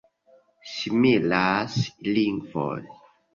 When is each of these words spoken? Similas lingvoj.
Similas 0.69 1.75
lingvoj. 2.17 2.75